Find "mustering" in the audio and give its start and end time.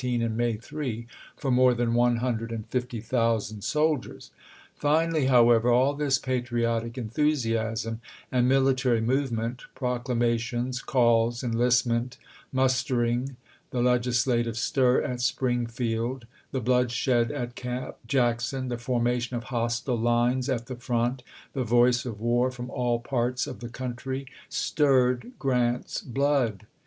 12.51-13.35